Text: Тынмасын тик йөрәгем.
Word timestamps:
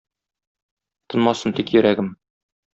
Тынмасын 1.15 1.57
тик 1.61 1.77
йөрәгем. 1.77 2.13